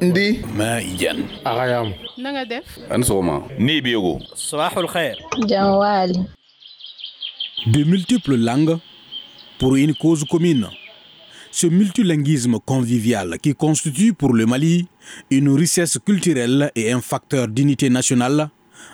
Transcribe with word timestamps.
Ndi. 0.00 0.40
Ni. 3.58 4.20
Sabahul 4.34 4.88
khair. 4.88 5.16
Jamwali. 5.46 6.18
De 7.66 7.84
multiples 7.84 8.36
langues 8.36 8.78
pour 9.58 9.76
une 9.76 9.94
cause 9.94 10.24
commune. 10.24 10.66
Ce 11.50 11.66
multilinguisme 11.66 12.58
convivial 12.64 13.38
qui 13.40 13.54
constitue 13.54 14.12
pour 14.12 14.32
le 14.34 14.44
Mali 14.46 14.86
une 15.30 15.48
richesse 15.50 15.98
culturelle 16.04 16.70
et 16.74 16.92
un 16.92 17.00
facteur 17.00 17.48
d'unité 17.48 17.90
nationale 17.90 18.48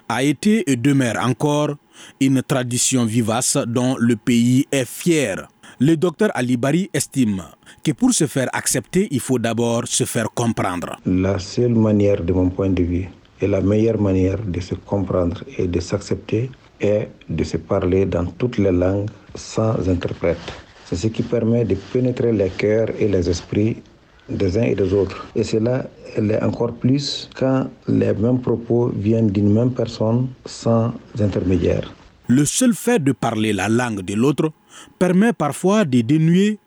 a 0.09 0.23
été 0.23 0.71
et 0.71 0.77
demeure 0.77 1.17
encore 1.25 1.75
une 2.21 2.43
tradition 2.43 3.05
vivace 3.05 3.57
dont 3.67 3.97
le 3.99 4.17
pays 4.17 4.67
est 4.73 4.87
fier. 4.89 5.49
Le 5.81 5.97
docteur 5.97 6.31
Ali 6.35 6.57
Bari 6.57 6.91
estime 6.93 7.43
que 7.83 7.93
pour 7.93 8.13
se 8.13 8.27
faire 8.27 8.49
accepter, 8.53 9.09
il 9.11 9.21
faut 9.21 9.39
d'abord 9.39 9.87
se 9.87 10.05
faire 10.05 10.31
comprendre. 10.33 10.97
La 11.07 11.39
seule 11.39 11.75
manière, 11.75 12.23
de 12.23 12.33
mon 12.33 12.49
point 12.51 12.71
de 12.71 12.83
vue, 12.83 13.09
et 13.41 13.47
la 13.47 13.61
meilleure 13.61 14.01
manière 14.01 14.39
de 14.43 14.61
se 14.61 14.75
comprendre 14.75 15.43
et 15.59 15.67
de 15.67 15.81
s'accepter 15.81 16.51
est 16.81 17.09
de 17.29 17.45
se 17.45 17.57
parler 17.57 18.07
dans 18.07 18.27
toutes 18.27 18.59
les 18.59 18.73
langues 18.73 19.11
sans 19.35 19.89
interprète. 19.89 20.53
C'est 20.87 20.97
ce 20.97 21.09
qui 21.09 21.23
permet 21.23 21.65
de 21.65 21.75
pénétrer 21.93 22.33
les 22.33 22.51
cœurs 22.51 22.91
et 22.99 23.09
les 23.09 23.29
esprits 23.29 23.83
des 24.29 24.57
uns 24.57 24.63
et 24.63 24.75
des 24.75 24.93
autres. 24.93 25.27
Et 25.35 25.45
cela 25.45 25.87
l'est 26.17 26.43
encore 26.43 26.73
plus 26.73 27.29
quand 27.39 27.67
les 27.89 28.15
mêmes 28.15 28.41
propos 28.41 28.93
viennent 28.95 29.31
d'une 29.31 29.53
même 29.53 29.73
personne 29.73 30.29
sans 30.47 30.93
intermédiaire. 31.21 31.93
Le 32.29 32.45
seul 32.45 32.75
fait 32.75 33.03
de 33.03 33.13
parler 33.13 33.53
la 33.53 33.69
langue 33.69 34.01
de 34.01 34.15
l'autre 34.15 34.53
permet 34.99 35.33
parfois 35.33 35.85
de 35.85 36.01
dénuer 36.01 36.59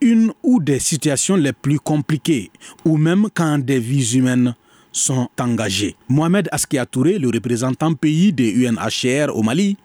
une 0.00 0.32
ou 0.42 0.60
des 0.60 0.78
situations 0.78 1.36
les 1.36 1.52
plus 1.52 1.78
compliquées, 1.78 2.50
ou 2.84 2.96
même 2.96 3.28
quand 3.32 3.58
des 3.58 3.78
vies 3.78 4.16
humaines 4.16 4.54
sont 4.92 5.28
engagées. 5.38 5.96
Mohamed 6.08 6.48
Askia 6.52 6.86
Touré, 6.86 7.18
le 7.18 7.28
représentant 7.28 7.94
pays 7.94 8.32
de 8.32 8.44
UNHCR 8.44 9.34
au 9.36 9.42
Mali, 9.42 9.76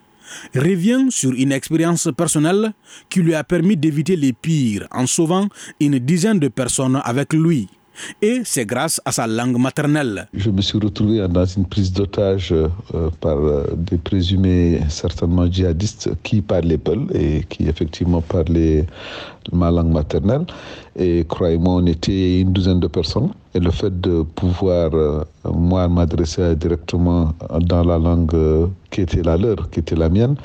revient 0.55 1.07
sur 1.09 1.33
une 1.33 1.51
expérience 1.51 2.09
personnelle 2.15 2.73
qui 3.09 3.21
lui 3.21 3.33
a 3.33 3.43
permis 3.43 3.75
d'éviter 3.75 4.15
les 4.15 4.33
pires 4.33 4.87
en 4.91 5.07
sauvant 5.07 5.47
une 5.79 5.99
dizaine 5.99 6.39
de 6.39 6.47
personnes 6.47 7.01
avec 7.03 7.33
lui. 7.33 7.67
Et 8.21 8.41
c'est 8.43 8.65
grâce 8.65 9.01
à 9.05 9.11
sa 9.11 9.27
langue 9.27 9.57
maternelle. 9.57 10.27
Je 10.33 10.49
me 10.49 10.61
suis 10.61 10.77
retrouvé 10.79 11.27
dans 11.27 11.45
une 11.45 11.65
prise 11.65 11.91
d'otage 11.91 12.51
euh, 12.51 12.67
par 13.21 13.37
euh, 13.37 13.65
des 13.75 13.97
présumés 13.97 14.81
certainement 14.89 15.49
djihadistes 15.49 16.09
qui 16.23 16.41
parlaient 16.41 16.77
Peul 16.77 17.07
et 17.13 17.43
qui 17.49 17.67
effectivement 17.67 18.21
parlaient 18.21 18.85
ma 19.51 19.71
langue 19.71 19.91
maternelle. 19.91 20.45
Et 20.95 21.25
croyez-moi, 21.27 21.75
on 21.75 21.85
était 21.85 22.41
une 22.41 22.51
douzaine 22.51 22.79
de 22.79 22.87
personnes. 22.87 23.29
Et 23.53 23.59
le 23.59 23.71
fait 23.71 23.99
de 23.99 24.21
pouvoir, 24.21 24.93
euh, 24.93 25.23
moi, 25.51 25.87
m'adresser 25.87 26.55
directement 26.55 27.33
dans 27.61 27.83
la 27.83 27.97
langue 27.97 28.35
qui 28.91 29.01
était 29.01 29.23
la 29.23 29.37
leur, 29.37 29.69
qui 29.69 29.79
était 29.79 29.95
la 29.95 30.09
mienne, 30.09 30.35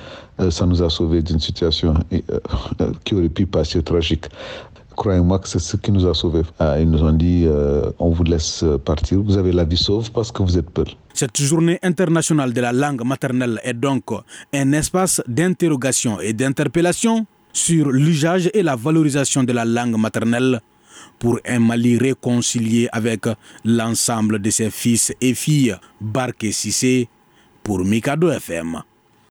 ça 0.50 0.66
nous 0.66 0.82
a 0.82 0.91
sauvés 0.91 1.22
d'une 1.22 1.38
situation 1.38 1.94
qui 3.05 3.14
aurait 3.14 3.28
pu 3.28 3.47
passer 3.47 3.82
tragique. 3.82 4.27
Croyez-moi 4.97 5.39
que 5.39 5.48
c'est 5.48 5.59
ce 5.59 5.77
qui 5.77 5.91
nous 5.92 6.06
a 6.06 6.14
sauvés. 6.14 6.42
Ah, 6.59 6.78
ils 6.81 6.89
nous 6.91 7.03
ont 7.03 7.12
dit 7.12 7.45
euh, 7.47 7.91
on 7.98 8.11
vous 8.11 8.25
laisse 8.25 8.64
partir, 8.84 9.20
vous 9.23 9.37
avez 9.37 9.53
la 9.53 9.64
vie 9.64 9.77
sauve 9.77 10.11
parce 10.12 10.31
que 10.31 10.42
vous 10.42 10.56
êtes 10.56 10.70
peur. 10.70 10.87
Cette 11.12 11.41
journée 11.41 11.78
internationale 11.83 12.53
de 12.53 12.61
la 12.61 12.73
langue 12.73 13.05
maternelle 13.05 13.61
est 13.65 13.75
donc 13.75 14.05
un 14.53 14.72
espace 14.72 15.22
d'interrogation 15.27 16.20
et 16.20 16.33
d'interpellation 16.33 17.27
sur 17.53 17.91
l'usage 17.91 18.50
et 18.53 18.62
la 18.62 18.77
valorisation 18.77 19.45
de 19.45 19.53
la 19.53 19.65
langue 19.65 19.97
maternelle 19.97 20.61
pour 21.19 21.39
un 21.47 21.59
Mali 21.59 21.98
réconcilié 21.98 22.89
avec 22.92 23.27
l'ensemble 23.65 24.41
de 24.41 24.50
ses 24.50 24.70
fils 24.70 25.12
et 25.20 25.34
filles. 25.34 25.77
Barke 26.00 26.47
Sissé 26.53 27.09
pour 27.62 27.78
Mikado 27.84 28.31
FM. 28.31 28.83